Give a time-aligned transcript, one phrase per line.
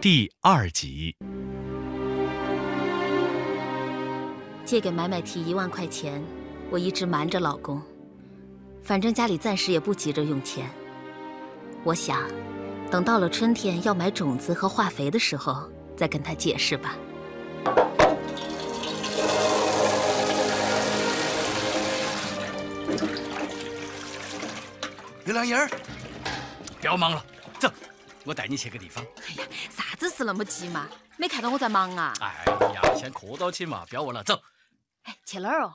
[0.00, 1.16] 第二集。
[4.64, 6.22] 借给买买提一万块钱，
[6.70, 7.82] 我一直瞒着老公，
[8.80, 10.70] 反正家里暂时也不急着用钱。
[11.82, 12.30] 我想，
[12.92, 16.96] 等到了春天要买种子和化肥的时候，再跟他解释吧。
[25.24, 25.68] 刘亮英儿，
[26.80, 27.24] 不要忙了，
[27.58, 27.68] 走，
[28.24, 29.04] 我带你去个地方。
[29.28, 30.88] 哎呀，啥子事那么急嘛？
[31.16, 32.14] 没看到我在忙啊？
[32.20, 34.40] 哎呀，先客到起嘛，不要问了，走。
[35.02, 35.74] 哎，去哪儿哦？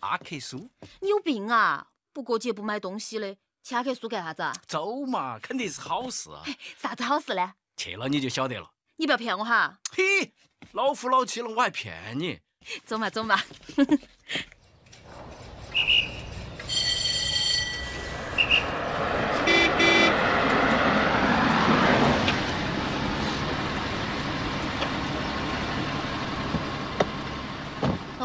[0.00, 0.68] 阿克苏。
[1.00, 1.86] 你有病啊？
[2.12, 4.52] 不过节不买东西的，去阿克苏干啥子啊？
[4.66, 6.30] 走嘛，肯定是好事。
[6.76, 7.54] 啥子好事呢？
[7.76, 8.68] 去了你就晓得了。
[8.96, 9.78] 你不要骗我哈。
[9.92, 10.34] 嘿，
[10.72, 12.40] 老夫老妻了，我还骗你？
[12.84, 13.40] 走嘛，走嘛。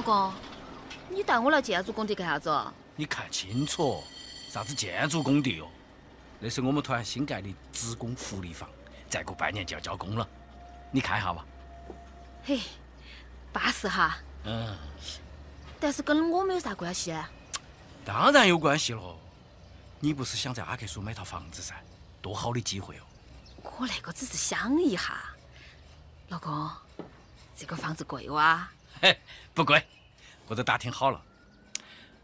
[0.06, 0.31] 公，
[1.09, 2.56] 你带我来建筑工地干啥子？
[2.95, 4.03] 你看清楚，
[4.52, 5.67] 啥子建筑工地哟？
[6.39, 8.70] 那是我们团新盖的职工福利房，
[9.09, 10.28] 再过半年就要交工了。
[10.92, 11.44] 你看一下吧。
[12.44, 12.61] 嘿，
[13.52, 14.17] 巴适哈。
[14.44, 14.78] 嗯。
[15.80, 17.17] 但是跟我们有啥关系？
[18.06, 19.17] 当然有关系喽。
[20.00, 21.73] 你不是想在阿克苏买套房子噻？
[22.22, 23.02] 多好的机会哦！
[23.80, 25.20] 我那个只是想一下。
[26.30, 26.70] 老公，
[27.56, 28.70] 这个房子贵哇？
[29.01, 29.19] 嘿，
[29.53, 29.83] 不贵，
[30.47, 31.21] 我都打听好了。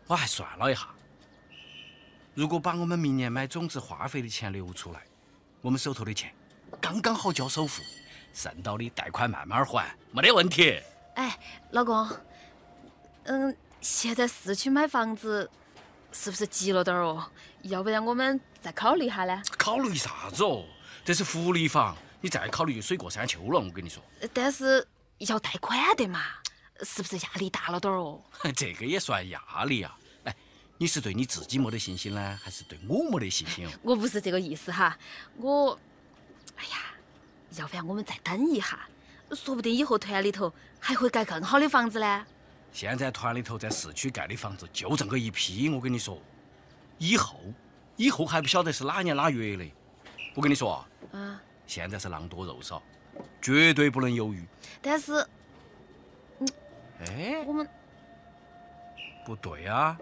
[0.07, 0.87] 我还算了一下，
[2.33, 5.01] 如果把我们明年买种子化肥的钱留出来，
[5.61, 6.33] 我们手头的钱
[6.81, 7.81] 刚刚好交首付，
[8.33, 10.81] 剩到的贷款慢慢还，没得问题。
[11.15, 11.37] 哎，
[11.71, 12.09] 老公，
[13.23, 15.49] 嗯，现在市区买房子
[16.11, 17.29] 是不是急了点哦？
[17.63, 19.41] 要不然我们再考虑一下呢？
[19.57, 20.65] 考虑啥子哦？
[21.05, 23.59] 这是福利房，你再考虑就水过山丘了。
[23.59, 24.03] 我跟你说。
[24.33, 24.85] 但是
[25.19, 26.21] 要贷款的嘛。
[26.83, 28.21] 是不是压力大了点儿哦？
[28.55, 29.97] 这个也算压力啊！
[30.23, 30.35] 哎，
[30.77, 33.71] 你是对你自己没得信心呢，还是对我没得信心哦？
[33.83, 34.97] 我不是这个意思哈，
[35.37, 35.79] 我，
[36.55, 36.77] 哎呀，
[37.57, 38.79] 要不然我们再等一下，
[39.31, 42.25] 说不定以后团里头还会盖更好的房子呢。
[42.71, 46.21] 现在团里头在市区盖的房子就这么一批，我跟你说，
[46.97, 47.39] 以后，
[47.95, 49.73] 以后还不晓得是哪年哪月嘞。
[50.33, 50.87] 我跟你说啊，
[51.19, 52.81] 啊，现在是狼多肉少，
[53.41, 54.45] 绝对不能犹豫。
[54.81, 55.23] 但是。
[57.01, 57.67] 哎，我们
[59.25, 59.97] 不对啊！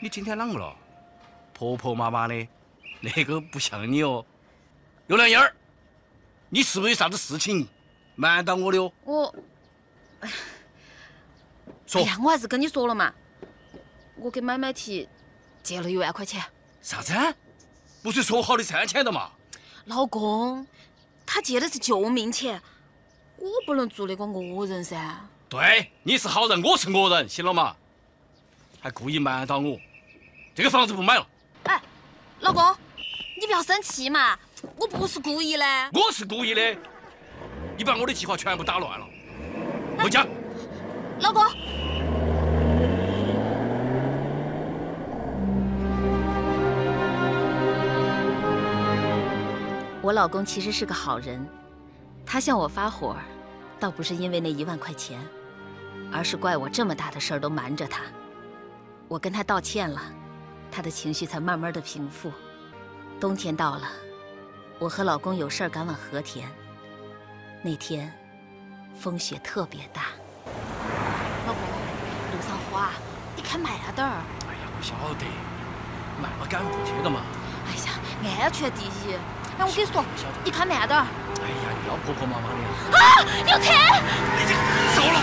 [0.00, 0.74] 你今天啷个了？
[1.52, 2.48] 婆婆妈妈的，
[3.00, 4.24] 那个不像你哦。
[5.06, 5.54] 刘亮英儿，
[6.48, 7.68] 你是不是有啥子事情
[8.16, 8.92] 瞒到我的哦？
[9.04, 9.34] 我，
[11.86, 13.12] 说，哎呀，我还是跟你说了嘛，
[14.16, 15.08] 我给买买提
[15.62, 16.42] 借了一万块钱。
[16.80, 17.12] 啥子？
[18.02, 19.30] 不是说好的三千的嘛？
[19.84, 20.66] 老公，
[21.26, 22.60] 他借的是救命钱，
[23.36, 25.18] 我不能做那个恶人噻。
[25.54, 27.76] 对，你是好人，我是恶人，行了嘛？
[28.80, 29.78] 还故意瞒到我，
[30.52, 31.24] 这个房子不买了。
[31.62, 31.80] 哎，
[32.40, 32.60] 老公，
[33.40, 34.36] 你不要生气嘛，
[34.76, 35.64] 我不是故意的。
[35.92, 36.76] 我是故意的，
[37.78, 39.06] 你把我的计划全部打乱了。
[39.96, 40.26] 回家。
[41.20, 41.44] 老公。
[50.02, 51.46] 我老公其实是个好人，
[52.26, 53.14] 他向我发火，
[53.78, 55.16] 倒不是因为那一万块钱。
[56.12, 58.02] 而是怪我这么大的事儿都瞒着他，
[59.08, 60.00] 我跟他道歉了，
[60.70, 62.32] 他的情绪才慢慢的平复。
[63.20, 63.88] 冬天到了，
[64.78, 66.48] 我和老公有事儿赶往和田。
[67.62, 68.12] 那天，
[68.94, 70.02] 风雪特别大。
[71.46, 72.90] 老公，路上滑，
[73.34, 74.12] 你开慢点儿。
[74.46, 75.26] 哎呀，不晓得，
[76.20, 77.20] 慢了赶不去的嘛。
[77.66, 79.14] 哎呀，安全第一。
[79.58, 80.04] 哎，我跟你说，
[80.44, 81.06] 你开慢点儿。
[81.40, 82.54] 哎呀，你要婆婆妈妈的。
[82.98, 83.00] 啊，
[83.46, 83.72] 有车！
[84.38, 84.54] 已经
[84.94, 85.18] 走了。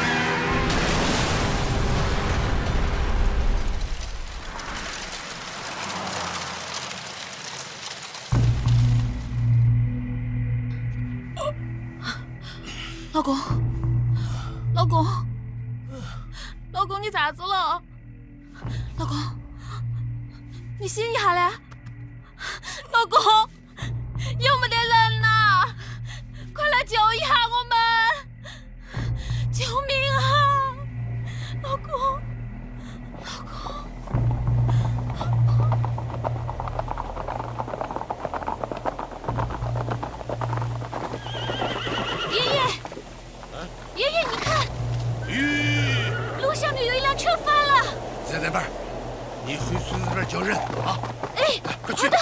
[13.21, 13.37] 老公，
[14.73, 15.05] 老公，
[16.71, 17.79] 老公，你咋子了？
[18.97, 19.15] 老公，
[20.79, 21.55] 你醒一下嘞！
[22.91, 23.21] 老公，
[48.31, 48.63] 在那边
[49.45, 50.97] 你回村子那边叫人啊。
[51.35, 52.17] 哎快去大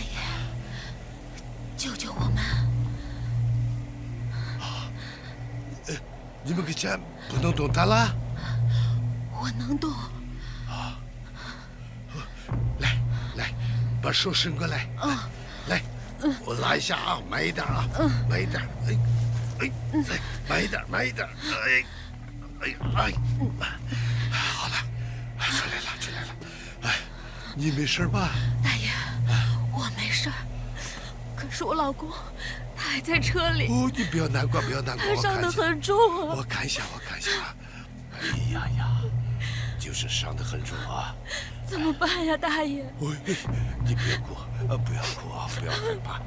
[0.00, 0.06] 爷
[1.76, 2.36] 救救我们
[6.44, 8.14] 你们给钱不能动他了
[9.32, 9.90] 我能动。
[14.06, 14.86] 把手伸过来。
[15.00, 15.28] 啊，
[15.66, 15.82] 来，
[16.44, 17.84] 我拉一下啊，慢一点啊，
[18.30, 18.62] 慢一点。
[18.86, 18.96] 哎
[19.58, 19.70] 哎，
[20.08, 21.26] 来，慢一点，慢一点。
[21.26, 21.84] 哎
[22.60, 23.12] 哎哎，
[24.30, 24.76] 好了，
[25.40, 26.28] 出来了，出来了。
[26.82, 26.94] 哎，
[27.56, 28.30] 你没事吧？
[28.62, 28.90] 大爷，
[29.72, 30.34] 我没事儿。
[31.34, 32.08] 可是我老公，
[32.76, 35.50] 他还在车里，哦，你不要难过，不要难过，他伤得。
[35.50, 35.98] 很重
[36.28, 36.36] 啊。
[36.36, 37.30] 我看一下，我看一下。
[38.20, 38.86] 哎呀呀，
[39.80, 41.12] 就是伤得很重啊。
[41.66, 42.84] 怎么办呀，大爷？
[43.00, 43.08] 喂，
[43.84, 46.20] 你别哭，啊，不要哭啊，不要害怕。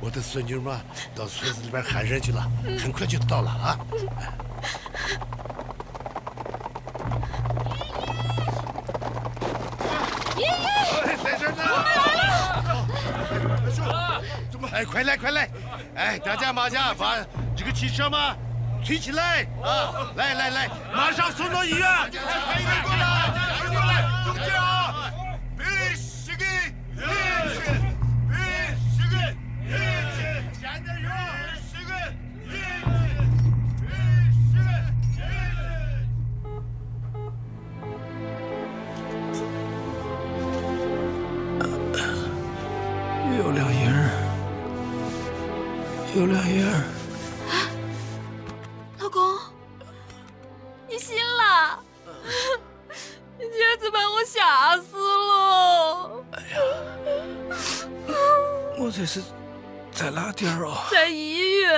[0.00, 0.80] 我的孙女嘛，
[1.14, 3.78] 到村子里边喊人去了，很快就到了啊。
[10.36, 11.62] 爷爷，在这呢。
[14.52, 14.78] 我们来了。
[14.78, 15.48] 哎，快来，快来！
[15.96, 17.16] 哎，大家马上把
[17.56, 18.34] 这个汽车嘛
[18.84, 20.12] 推起来啊！
[20.16, 21.80] 来来来，马上送到医院。
[21.80, 23.11] 快一点过来，
[43.36, 44.10] 有两样儿，
[46.14, 46.84] 有两样儿。
[48.98, 49.38] 老公，
[50.88, 51.78] 你醒了？
[53.38, 56.24] 你简直把我吓死了！
[56.32, 56.56] 哎呀
[58.78, 59.22] 我这是
[59.92, 60.86] 在哪点儿啊？
[60.90, 61.74] 在医院，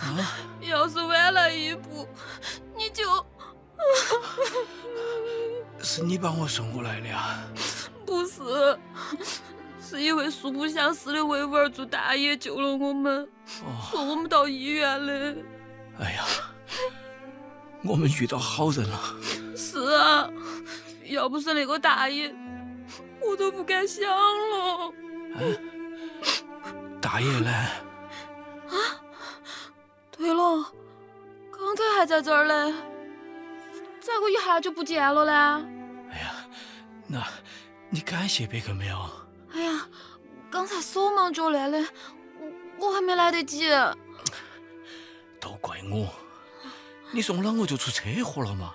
[0.00, 2.06] 啊，要是晚了一步，
[2.76, 3.06] 你就
[5.80, 7.42] 是你把我送过来的啊？
[8.04, 8.78] 不是，
[9.92, 13.28] 是一位素不相识的维吾尔族大爷救了我们，
[13.62, 15.36] 哦，送我们到医院的。
[15.98, 16.24] 哎呀，
[17.84, 18.98] 我们遇到好人了。
[19.54, 20.30] 是啊，
[21.04, 22.34] 要不是那个大爷，
[23.20, 24.90] 我都不敢想了。
[26.98, 27.52] 大爷呢？
[30.16, 30.72] 对了，
[31.50, 32.72] 刚才还在这儿嘞，
[34.00, 35.66] 咋个一下就不见了呢？
[36.10, 36.32] 哎呀，
[37.06, 37.22] 那
[37.90, 38.96] 你感谢别个没有？
[40.52, 41.78] 刚才手忙脚乱的，
[42.78, 43.70] 我我还没来得及。
[45.40, 46.12] 都怪我，
[47.10, 48.74] 你送了我就出车祸了嘛，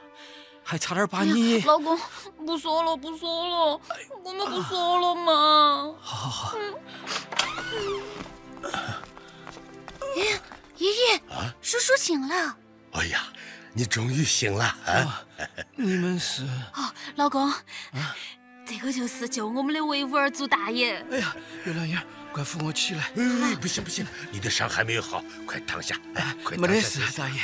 [0.64, 1.62] 还差点把你……
[1.62, 1.96] 老公，
[2.44, 3.80] 不说了，不说了，
[4.24, 5.96] 我们不说了嘛。
[6.02, 6.58] 好好好，
[10.16, 11.22] 爷爷，
[11.62, 12.58] 叔叔醒了。
[12.94, 13.28] 哎呀，
[13.72, 14.92] 你终于醒了啊！
[14.92, 15.24] 啊
[15.76, 16.44] 你们是？
[16.74, 17.54] 哦，老公，
[18.68, 21.02] 这个就是救我们的维吾尔族大爷。
[21.10, 21.34] 哎呀，
[21.64, 21.98] 月亮爷，
[22.34, 23.10] 快扶我起来！
[23.16, 27.40] 哎，不行不行，你的伤还没有好，快躺下，哎，快没得躺下事，大爷，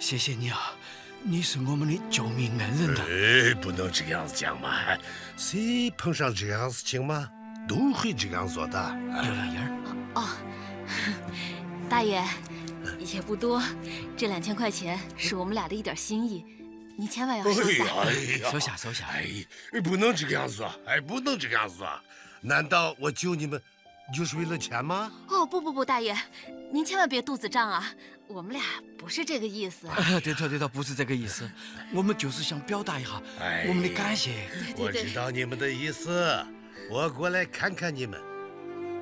[0.00, 0.74] 谢谢你啊，
[1.22, 3.02] 你是我们的救命恩人呐。
[3.08, 4.68] 哎，不能这样子讲嘛！
[5.36, 7.28] 谁碰上这样事情嘛，
[7.68, 8.96] 都会这样做的。
[9.06, 9.60] 月亮爷，
[10.16, 10.28] 哦，
[11.88, 12.20] 大爷，
[13.12, 13.62] 也不多，
[14.16, 16.44] 这两千块钱是我们俩的一点心意，
[16.96, 17.84] 你千万要收下。
[17.84, 19.06] 哎呀，收下收下。
[19.06, 20.76] 哎，不能这个样子啊！
[20.86, 22.02] 哎，不能这个样子啊！
[22.40, 23.60] 难道我救你们
[24.14, 25.10] 就是为了钱吗？
[25.28, 26.16] 哦，不不不，大爷，
[26.72, 27.90] 您千万别肚子胀啊，
[28.28, 28.62] 我们俩
[28.98, 29.88] 不是这个意思。
[29.88, 31.50] 啊，对头对头，不是这个意思，
[31.92, 33.10] 我们就是想表达一下
[33.40, 34.48] 哎我们的感谢。
[34.76, 36.44] 我知道你们的意思，
[36.90, 38.20] 我过来看看你们，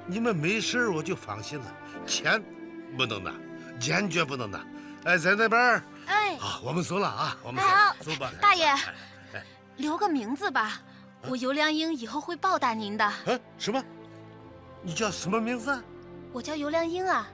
[0.07, 1.77] 你们没事儿我就放心了。
[2.07, 2.43] 钱
[2.97, 3.35] 不能拿，
[3.81, 4.65] 坚决不能拿。
[5.05, 7.63] 哎，在那边儿哎，好，我们走了啊，我们
[8.01, 8.31] 走走吧。
[8.41, 9.45] 大爷哎
[9.77, 10.81] 留个名字吧，
[11.29, 13.13] 我尤良英以后会报答您的。
[13.27, 13.83] 嗯，什么？
[14.83, 15.83] 你叫什么名字啊？
[16.33, 17.29] 我叫尤良英啊。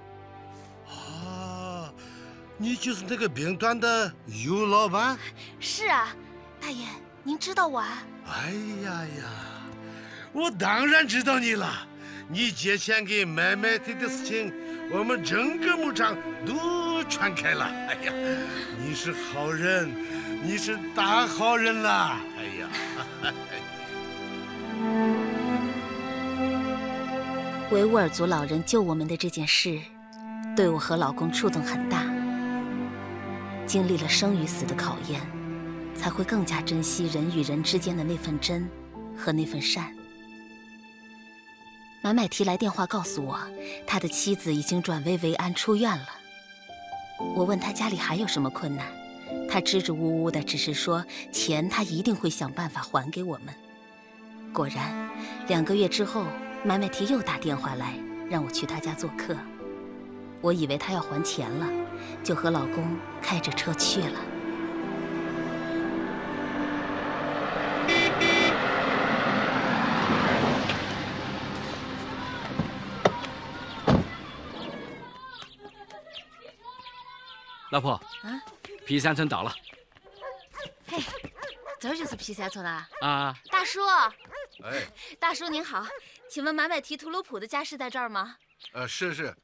[0.88, 1.92] 啊，
[2.56, 5.18] 你就是那个冰端的尤老板？
[5.58, 6.08] 是啊，
[6.60, 6.86] 大爷，
[7.22, 7.98] 您知道我啊？
[8.30, 8.50] 哎
[8.84, 9.24] 呀呀，
[10.32, 11.66] 我当然知道你了。
[12.30, 14.52] 你借钱给买卖地的事情，
[14.92, 17.64] 我们整个牧场都传开了。
[17.64, 18.12] 哎呀，
[18.78, 19.90] 你是好人，
[20.44, 22.20] 你是大好人啦！
[22.36, 22.68] 哎呀，
[27.72, 29.80] 维吾尔族老人救我们的这件事，
[30.54, 32.04] 对我和老公触动很大。
[33.64, 35.22] 经历了生与死的考验，
[35.94, 38.68] 才会更加珍惜人与人之间的那份真
[39.16, 39.90] 和那份善。
[42.00, 43.38] 买买提来电话告诉我，
[43.86, 46.08] 他的妻子已经转危为安出院了。
[47.34, 48.86] 我问他家里还有什么困难，
[49.50, 53.52] 他支支吾吾的，只是说钱他一定会想办法还给我们。
[54.52, 55.10] 果然，
[55.48, 56.24] 两个月之后，
[56.64, 57.94] 买买提又打电话来，
[58.30, 59.36] 让我去他家做客。
[60.40, 61.66] 我以为他要还钱了，
[62.22, 64.20] 就和老公开着车去了。
[77.70, 78.42] 老婆，啊，
[78.86, 79.54] 皮山村到了
[80.86, 81.02] 嘿，
[81.78, 82.88] 这儿就是皮山村啊！
[83.02, 83.36] 啊！
[83.50, 83.80] 大叔，
[84.64, 84.86] 哎，
[85.20, 85.86] 大叔您好，
[86.30, 88.36] 请问买买提图鲁普的家是在这儿吗？
[88.72, 89.36] 呃，是是，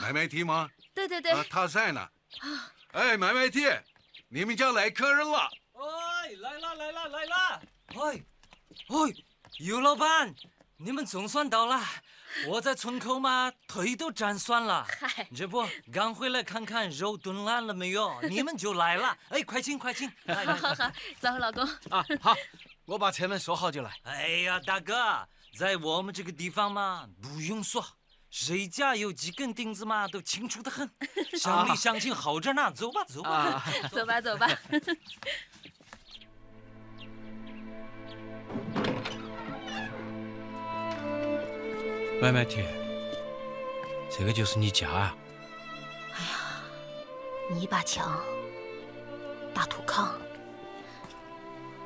[0.00, 0.68] 买买提吗？
[0.92, 2.00] 对对对，啊，他在呢。
[2.00, 3.60] 啊哎，买买提，
[4.28, 5.48] 你们家来客人了。
[5.72, 7.60] 哎，来啦来啦来啦！
[7.88, 8.24] 哎，
[8.88, 9.24] 哎，
[9.58, 10.34] 尤老板，
[10.76, 11.80] 你们总算到了。
[12.48, 14.86] 我在村口嘛，腿都站酸了。
[15.00, 19.16] 嗨，这不刚回来看看肉炖烂了没有， 你们就来了。
[19.28, 20.10] 哎，快请快请。
[20.24, 21.64] 来来来好好，走，老公。
[21.90, 22.34] 啊，好，
[22.86, 23.90] 我把车门锁好就来。
[24.04, 27.84] 哎呀，大哥，在我们这个地方嘛，不用锁，
[28.30, 30.90] 谁家有几根钉子嘛，都清楚的很。
[31.38, 33.30] 乡里乡亲好着呢，走吧走吧。
[33.30, 34.48] 啊，走吧，走吧。
[42.22, 42.62] 买买提，
[44.08, 45.16] 这个就是你家啊？
[46.14, 46.62] 哎呀
[47.50, 48.22] 泥巴墙，
[49.52, 50.06] 大土炕，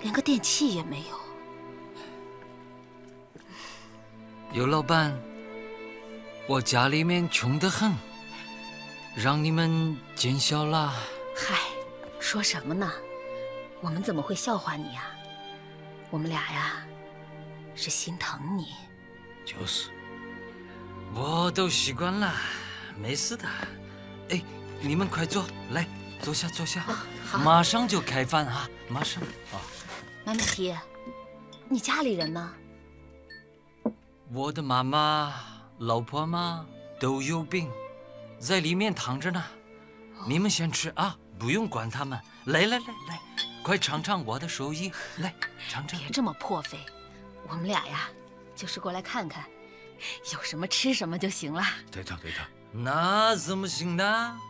[0.02, 1.16] 连个电器也没有。
[4.52, 5.18] 有老板，
[6.46, 7.94] 我家里面穷得很，
[9.14, 10.92] 让你们见笑了。
[11.34, 11.60] 嗨，
[12.20, 12.92] 说什么呢？
[13.80, 15.04] 我们怎么会笑话你呀？
[16.10, 16.86] 我们俩呀，
[17.74, 18.74] 是心疼你。
[19.42, 19.95] 就是。
[21.14, 22.32] 我都习惯了，
[23.00, 23.48] 没事的。
[24.30, 24.42] 哎，
[24.80, 25.86] 你们快坐，来
[26.20, 26.82] 坐下坐下，
[27.26, 29.22] 好，马上就开饭啊，马上。
[30.24, 30.74] 买买提，
[31.68, 32.52] 你家里人呢？
[34.32, 35.34] 我的妈妈、
[35.78, 36.66] 老婆嘛
[36.98, 37.70] 都有病，
[38.38, 39.42] 在里面躺着呢。
[40.28, 42.20] 你们先吃啊，不用管他们。
[42.46, 43.20] 来来来来，
[43.62, 45.34] 快尝尝我的手艺，来
[45.68, 46.10] 尝尝别。
[46.10, 46.78] 这么破费，
[47.48, 48.08] 我们俩呀，
[48.54, 49.44] 就是过来看看，
[50.32, 51.62] 有什么吃什么就行了。
[51.90, 52.42] 对头对头。
[52.72, 54.40] 那怎么行呢？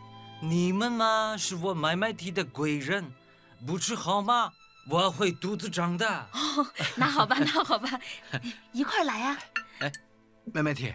[0.41, 3.11] 你们嘛是我买卖提的贵人，
[3.67, 4.53] 不吃好吗？
[4.89, 6.29] 我会肚子胀的。
[6.95, 7.89] 那好吧， 那好吧，
[8.73, 9.39] 一块儿来呀。
[10.53, 10.95] 买买提，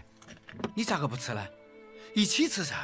[0.74, 1.46] 你咋个不吃呢？
[2.14, 2.74] 一起吃噻。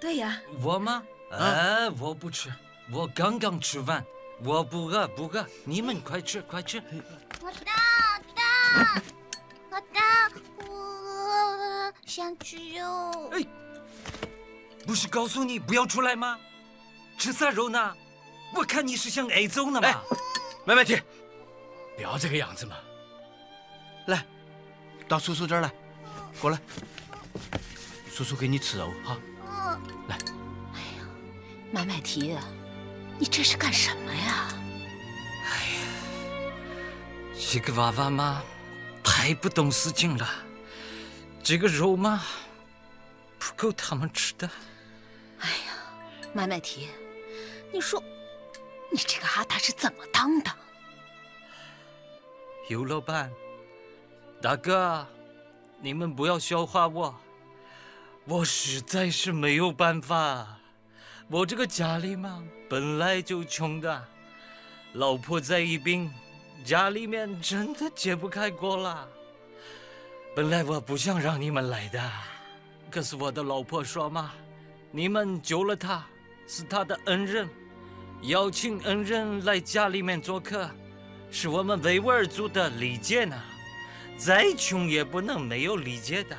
[0.00, 1.02] 对呀，我吗？
[1.32, 2.52] 哎，我不吃，
[2.90, 4.04] 我刚刚吃完，
[4.42, 5.44] 我不饿不饿。
[5.64, 6.80] 你们快吃快吃。
[7.42, 9.02] 老大，大，
[9.70, 10.93] 老大，我
[12.06, 13.30] 想吃肉。
[13.32, 13.44] 哎，
[14.86, 16.38] 不是告诉你不要出来吗？
[17.16, 17.96] 吃啥肉呢？
[18.54, 19.88] 我看你是想挨揍呢嘛。
[19.88, 19.96] 哎
[20.66, 21.00] 买买提，
[21.94, 22.74] 不要这个样子嘛。
[24.06, 24.24] 来，
[25.06, 25.70] 到叔叔这儿来，
[26.40, 26.58] 过来，
[28.10, 29.18] 叔叔给你吃肉哈。
[29.46, 29.80] 嗯，
[31.70, 32.36] 买买提，
[33.18, 34.48] 你这是干什么呀？
[37.50, 38.42] 这个娃娃嘛，
[39.02, 40.43] 太不懂事情了。
[41.44, 42.24] 这个肉嘛，
[43.38, 44.50] 不够他们吃的。
[45.40, 45.74] 哎呀
[46.32, 46.88] 买买提，
[47.70, 48.02] 你说
[48.90, 50.50] 你这个阿达是怎么当的？
[52.70, 53.30] 尤老板，
[54.40, 55.06] 大哥，
[55.82, 57.14] 你们不要笑话我，
[58.24, 60.58] 我实在是没有办法。
[61.28, 64.02] 我这个家里嘛，本来就穷的，
[64.94, 66.10] 老婆在一病，
[66.64, 69.06] 家里面真的揭不开锅了。
[70.34, 72.10] 本来我不想让你们来的，
[72.90, 74.32] 可是我的老婆说嘛，
[74.90, 76.04] 你们救了她，
[76.48, 77.48] 是她的恩人，
[78.22, 80.68] 邀请恩人来家里面做客。
[81.30, 83.40] 是我们维吾尔族的礼节呢，
[84.16, 86.36] 再穷也不能没有礼节的。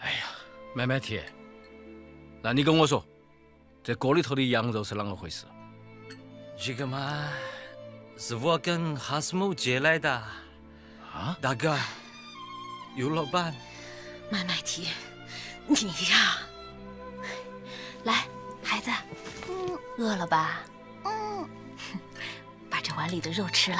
[0.00, 0.18] 哎呀，
[0.74, 1.20] 买买提，
[2.42, 3.04] 那你跟我说，
[3.84, 5.44] 这锅里头的羊肉是啷个回事？
[6.58, 7.28] 这个嘛，
[8.16, 10.10] 是我跟哈斯姆借来的。
[11.12, 11.36] 啊？
[11.42, 11.78] 大哥，
[12.96, 13.54] 尤老板，
[14.30, 14.88] 麦麦提，
[15.66, 15.76] 你
[16.10, 16.38] 呀，
[18.04, 18.26] 来，
[18.64, 18.90] 孩子，
[19.48, 20.62] 嗯饿了吧？
[21.04, 21.46] 嗯，
[22.70, 23.78] 把这碗里的肉吃了。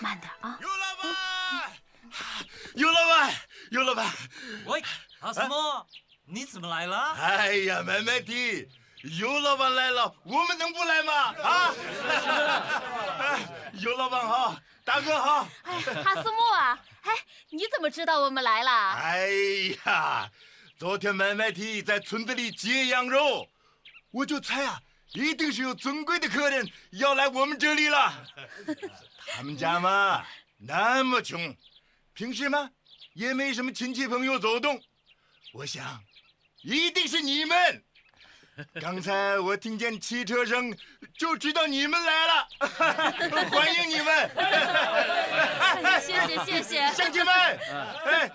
[0.00, 0.58] 慢点啊！
[0.60, 1.14] 尤老板，
[2.74, 3.34] 尤老板，
[3.70, 4.12] 尤老板，
[4.66, 4.82] 喂，
[5.20, 5.54] 阿斯姆，
[6.26, 7.12] 你怎么来了？
[7.12, 8.68] 哎呀，麦麦提，
[9.04, 11.12] 尤老板来了，我们能不来吗？
[11.42, 11.74] 啊！
[13.20, 13.40] 哎
[13.80, 15.48] 尤老板好，大哥好。
[15.62, 17.12] 哎，哈斯木啊， 哎，
[17.50, 18.70] 你怎么知道我们来了？
[18.70, 19.28] 哎
[19.84, 20.30] 呀，
[20.78, 23.46] 昨天买买提在村子里接羊肉，
[24.10, 24.80] 我就猜啊，
[25.12, 28.26] 一定是有尊贵的客人要来我们这里了。
[29.36, 30.24] 他们家嘛，
[30.56, 31.54] 那么穷，
[32.14, 32.70] 平时嘛
[33.12, 34.82] 也没什么亲戚朋友走动。
[35.52, 36.02] 我想，
[36.62, 37.84] 一定是你们。
[38.80, 40.76] 刚才我听见汽车声，
[41.18, 42.48] 就知道你们来了，
[43.50, 44.30] 欢迎你们。
[46.00, 46.92] 谢谢谢谢。
[46.92, 47.34] 乡亲们，
[48.06, 48.30] 哎，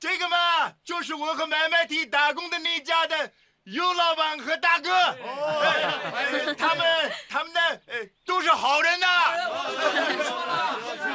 [0.00, 3.32] 这个嘛，就是我和买卖地打工的那家的
[3.64, 4.90] 尤老板和大哥。
[4.92, 9.06] 哎他们他们呢，呃，都是好人呐。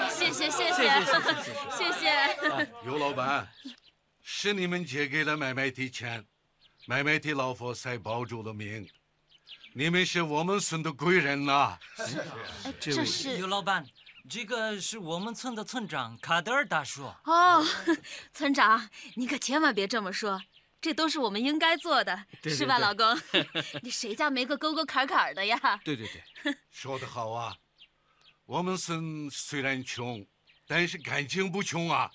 [0.10, 0.90] 谢谢谢谢
[1.78, 2.72] 谢谢。
[2.86, 3.48] 尤老板，
[4.24, 6.24] 是你们借给了买卖地钱，
[6.90, 8.90] 买卖地老佛才保住了命。
[9.74, 13.86] 你们是我们村的贵人呐、是这是尤老板，
[14.28, 17.04] 这个是我们村的村长卡德尔大叔。
[17.26, 17.64] 哦，
[18.34, 20.42] 村长，你可千万别这么说，
[20.82, 23.06] 这都是我们应该做的，是吧，老公？
[23.84, 25.80] 你谁家没个沟沟坎坎的呀？
[25.86, 27.56] 对对对，说得好啊！
[28.48, 30.26] 我们村虽然穷，
[30.66, 32.10] 但是感情不穷啊。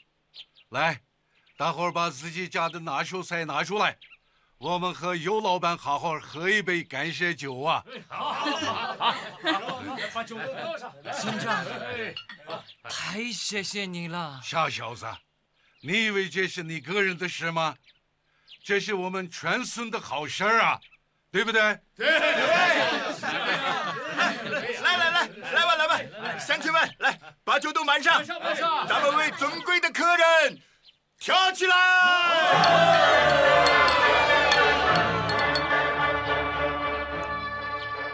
[0.70, 1.02] 来，
[1.56, 3.96] 大伙儿把自己家的拿手菜拿出来，
[4.58, 7.84] 我们和尤老板好好喝一杯感谢酒啊！
[8.08, 9.14] 好，好，好，
[10.14, 11.64] 把酒喝上村长，
[12.88, 14.40] 太谢谢你了。
[14.42, 15.06] 傻小子，
[15.82, 17.74] 你以为这是你个人的事吗？
[18.64, 20.80] 这是我们全村的好事儿啊，
[21.30, 21.60] 对不对？
[21.60, 21.78] 来
[24.96, 26.00] 来来，来吧来吧，
[26.38, 30.58] 乡亲们，来把酒都满上，咱们为尊贵的客人
[31.18, 31.74] 跳起来！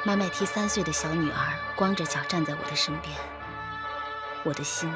[0.02, 3.14] 买买提三岁的小女儿光着脚站在我的身边，
[4.42, 4.90] 我的心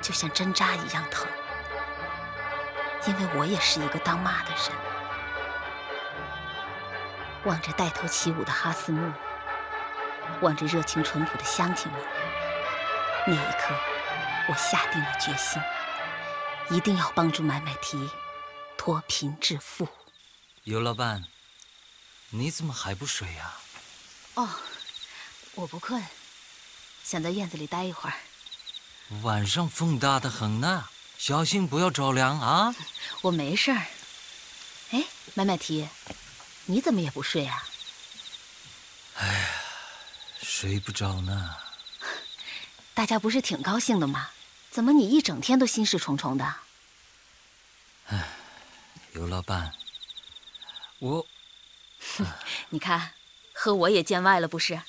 [0.00, 1.26] 就像针扎一样疼，
[3.06, 4.72] 因为我也是一个当妈的人。
[7.44, 9.12] 望着带头起舞的哈斯木，
[10.40, 12.00] 望着热情淳朴的乡亲们，
[13.26, 13.74] 那一刻，
[14.48, 15.60] 我下定了决心，
[16.70, 18.10] 一定要帮助买买提
[18.78, 19.86] 脱贫致富。
[20.64, 21.24] 尤老板，
[22.30, 23.56] 你怎么还不睡呀、
[24.34, 24.48] 哦，
[25.54, 26.02] 我不困，
[27.04, 28.14] 想在院子里待一会儿。
[29.22, 32.74] 晚上风大的很呢，小心不要着凉啊！
[33.20, 33.86] 我没事儿。
[34.90, 35.88] 哎，买买提，
[36.64, 37.62] 你怎么也不睡啊？
[40.40, 41.56] 睡不着呢。
[42.94, 44.30] 大家不是挺高兴的吗？
[44.70, 46.54] 怎么你一整天都心事重重的？
[48.06, 48.28] 哎
[49.12, 49.74] 尤老板，
[50.98, 51.26] 我
[52.70, 53.12] 你看，
[53.62, 54.82] 和我也见外了不是？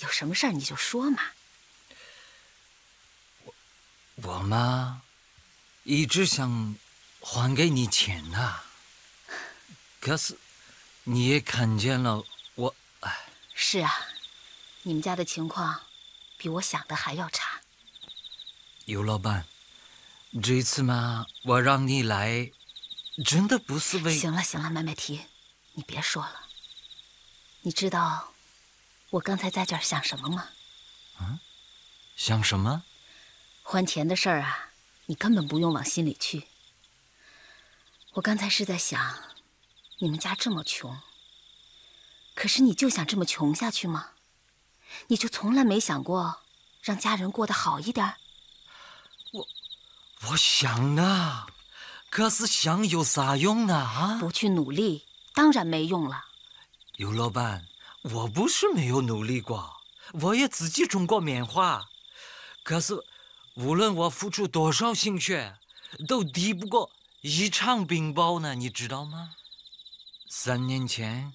[0.00, 1.22] 有什么事儿你就说嘛。
[3.44, 3.54] 我
[4.16, 5.00] 我妈，
[5.84, 6.76] 一直想
[7.22, 8.60] 还给你钱呐、
[10.00, 10.36] 可是
[11.04, 12.22] 你也看见了，
[12.56, 12.76] 我
[13.54, 13.90] 是啊，
[14.82, 15.80] 你们家的情况
[16.36, 17.62] 比我想的还要差。
[18.84, 19.46] 尤老板，
[20.42, 22.52] 这次嘛，我让你来，
[23.24, 25.22] 真的不是为行了行了，买买提，
[25.72, 26.47] 你别说了。
[27.62, 28.32] 你知道
[29.10, 30.48] 我刚才在这儿想什么吗？
[31.20, 31.40] 嗯
[32.16, 32.82] 想什么？
[33.62, 34.70] 还钱的事儿啊，
[35.06, 36.48] 你根本不用往心里去。
[38.14, 39.22] 我刚才是在想，
[39.98, 40.98] 你们家这么穷，
[42.34, 44.10] 可是你就想这么穷下去吗？
[45.08, 46.40] 你就从来没想过
[46.82, 48.16] 让家人过得好一点
[49.32, 49.46] 我？
[50.30, 51.46] 我想呢，
[52.10, 53.76] 可是想有啥用呢？
[53.76, 56.24] 啊，不去努力，当然没用了。
[56.98, 57.68] 尤老板，
[58.02, 59.72] 我不是没有努力过，
[60.20, 61.88] 我也自己种过棉花，
[62.64, 63.00] 可是
[63.54, 65.60] 无论我付出多少心血，
[66.08, 69.36] 都抵不过一场冰雹呢，你知道吗？
[70.28, 71.32] 三年前，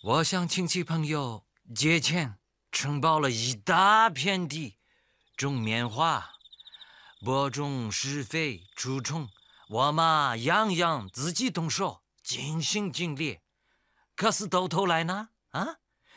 [0.00, 2.38] 我向亲戚朋友借钱，
[2.72, 4.78] 承包了一大片地，
[5.36, 6.30] 种棉花，
[7.22, 9.28] 播种、施肥、除虫，
[9.68, 13.40] 我嘛样样自己动手，尽心尽力。
[14.18, 15.28] 可是到头来呢？
[15.50, 15.76] 啊，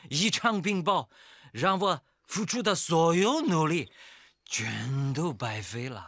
[0.10, 1.08] 一场冰雹
[1.54, 3.94] 让我付出的所有努力
[4.44, 6.08] 全都白费了。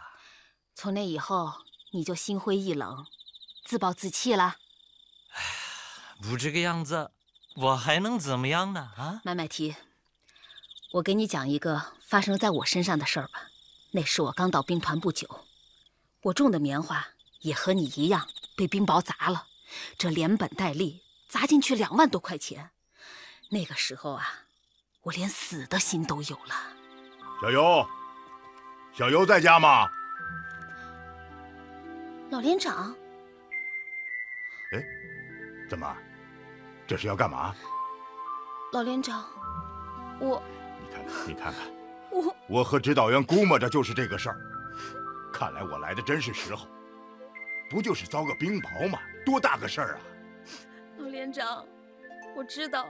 [0.74, 1.52] 从那以后，
[1.92, 3.06] 你就心灰意冷，
[3.64, 4.56] 自暴自弃了。
[6.20, 7.12] 不这个样子，
[7.54, 8.90] 我还能怎么样呢？
[8.96, 9.76] 啊，麦麦提，
[10.94, 13.50] 我给你讲一个发生在我身上的事儿吧。
[13.92, 15.44] 那是我刚到兵团不久，
[16.22, 17.06] 我种的棉花
[17.42, 19.46] 也和你一样被冰雹砸了，
[19.96, 21.03] 这连本带利
[21.34, 22.70] 砸进去两万多块钱。
[23.50, 24.24] 那个时候啊，
[25.02, 26.54] 我连死的心都有了。
[27.42, 27.88] 小尤，
[28.92, 29.88] 小尤在家吗？
[32.30, 32.94] 老连长，
[34.74, 34.84] 哎
[35.68, 35.92] 怎么？
[36.86, 37.52] 这是要干嘛？
[38.72, 39.24] 老连长，
[40.20, 40.40] 我
[40.80, 41.66] 你看看，你看看，
[42.12, 44.38] 我我和指导员估摸着就是这个事儿。
[45.32, 46.68] 看来我来的真是时候，
[47.68, 49.00] 不就是遭个冰雹吗？
[49.26, 50.00] 多大个事儿啊！
[51.24, 51.66] 连长，
[52.36, 52.86] 我知道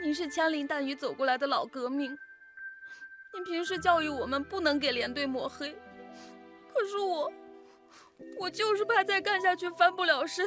[0.00, 2.16] 您是枪林弹雨走过来的老革命，
[3.34, 5.76] 您平时教育我们不能给连队抹黑，
[6.72, 7.32] 可是我，
[8.38, 10.46] 我就是怕再干下去翻不了身，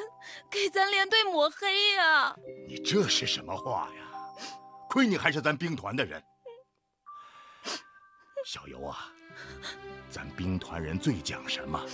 [0.50, 2.34] 给咱连队抹黑呀！
[2.70, 4.06] 你这是什么话呀？
[4.90, 6.24] 亏你还是咱兵团的人。
[8.46, 9.12] 小游啊，
[10.10, 11.86] 咱兵团人最讲什么？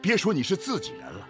[0.00, 1.28] 别说你是自己人了，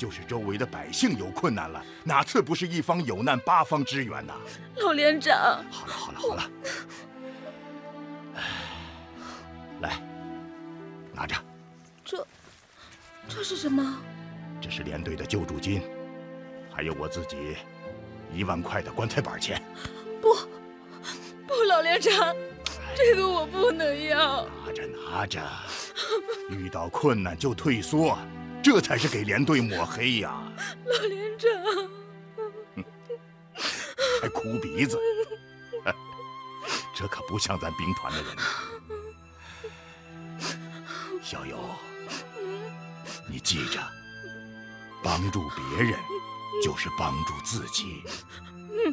[0.00, 4.32] 就是周围的百姓有困难了，哪次不是一方有难八方支援呐？
[4.76, 6.50] 老连长，好了好了好了，
[9.82, 10.02] 来，
[11.12, 11.36] 拿着，
[12.02, 12.26] 这
[13.28, 14.00] 这是什么？
[14.58, 15.82] 这是连队的救助金，
[16.74, 17.36] 还有我自己
[18.32, 19.62] 一万块的棺材板钱。
[20.22, 20.34] 不，
[21.46, 22.34] 不，老连长，
[22.96, 24.46] 这个我不能要。
[24.64, 25.46] 拿着拿着，
[26.48, 28.18] 遇到困难就退缩，
[28.62, 30.42] 这才是给连队抹黑呀！
[30.84, 31.50] 老连长，
[34.20, 34.98] 还哭鼻子，
[36.94, 38.42] 这可不像咱兵团的人呐。
[41.22, 41.58] 小友，
[43.28, 43.80] 你记着，
[45.02, 45.98] 帮助别人
[46.62, 48.02] 就是帮助自己，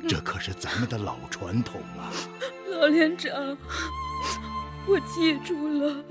[0.07, 2.11] 这可是咱们的老传统啊！
[2.69, 3.57] 老连长，
[4.85, 6.03] 我记住了。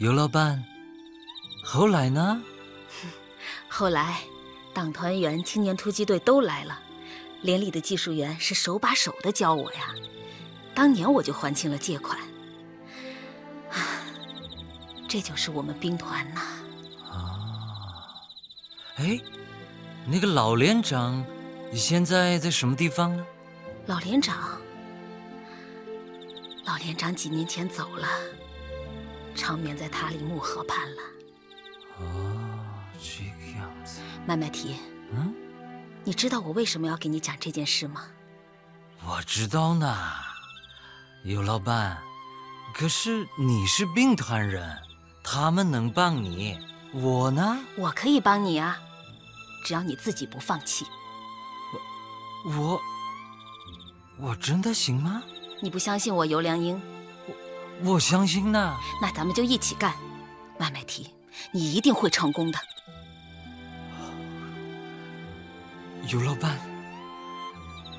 [0.00, 0.64] 尤老板，
[1.62, 2.42] 后来呢？
[3.68, 4.22] 后来，
[4.72, 6.80] 党团员、青年突击队都来了，
[7.42, 9.94] 连里的技术员是手把手的教我呀。
[10.74, 12.18] 当年我就还清了借款。
[13.70, 13.76] 啊，
[15.06, 16.40] 这就是我们兵团呐。
[17.04, 18.22] 啊
[18.96, 19.20] 哎，
[20.06, 21.22] 那个老连长
[21.74, 23.26] 现在在什么地方呢？
[23.84, 24.58] 老连长，
[26.64, 28.08] 老连长几年前走了，
[29.34, 31.02] 长眠在塔里木河畔了。
[31.98, 32.04] 哦，
[32.98, 34.00] 这个样子。
[34.26, 34.76] 麦麦提，
[35.12, 35.34] 嗯，
[36.04, 38.06] 你知道我为什么要给你讲这件事吗？
[39.06, 39.96] 我知道呢，
[41.24, 41.98] 尤老板。
[42.72, 44.78] 可是你是兵团人，
[45.24, 46.58] 他们能帮你，
[46.92, 47.58] 我呢？
[47.76, 48.78] 我可以帮你啊，
[49.64, 50.86] 只要你自己不放弃。
[52.44, 52.80] 我，
[54.18, 55.22] 我真的行吗？
[55.60, 56.80] 你不相信我，尤良英？
[57.82, 58.76] 我相信呢。
[59.00, 59.94] 那咱们就一起干，
[60.58, 61.10] 麦麦提，
[61.52, 62.58] 你一定会成功的。
[66.08, 66.58] 尤老板，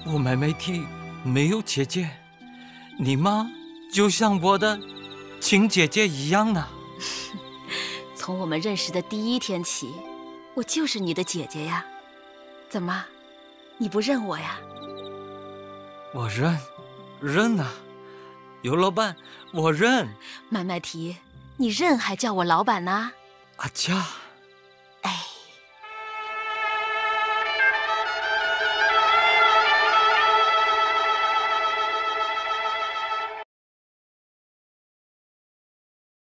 [0.06, 0.86] 我麦麦提
[1.24, 2.10] 没有姐姐，
[3.00, 3.50] 你妈
[3.94, 4.80] 就像我的
[5.40, 6.68] 亲姐姐一样呢。
[8.16, 9.94] 从我们认识的第一天起，
[10.54, 11.86] 我就是你的姐姐呀。
[12.70, 13.04] 怎么，
[13.78, 14.58] 你不认我呀？
[16.14, 16.58] 我认，
[17.22, 17.66] 认呐、
[18.62, 19.16] 尤老板，
[19.54, 20.08] 我认。
[20.50, 21.18] 麦麦提，
[21.58, 23.12] 你认还叫我老板呢？
[23.58, 24.06] 阿加，
[25.02, 25.26] 哎。